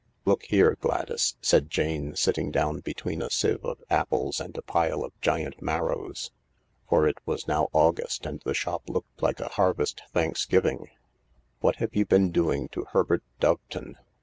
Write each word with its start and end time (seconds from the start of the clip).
"Look 0.25 0.45
here, 0.45 0.75
Gladys," 0.81 1.35
said 1.41 1.69
Jane, 1.69 2.15
sitting 2.15 2.49
down 2.49 2.79
between 2.79 3.21
a 3.21 3.29
sieve 3.29 3.63
of 3.63 3.83
apples 3.87 4.39
and 4.41 4.57
a 4.57 4.63
pile 4.63 5.03
of 5.03 5.13
giant 5.21 5.61
marrows, 5.61 6.31
for 6.89 7.07
it 7.07 7.19
was 7.27 7.47
now 7.47 7.67
August, 7.71 8.25
and 8.25 8.41
the 8.43 8.55
shop 8.55 8.89
looked 8.89 9.21
like 9.21 9.39
a 9.39 9.49
Harvest 9.49 10.01
Thanksgiving, 10.11 10.89
"what 11.59 11.75
have 11.75 11.93
you 11.95 12.07
been 12.07 12.31
doing 12.31 12.67
to 12.69 12.85
Herbert 12.93 13.21
Doveton 13.39 13.97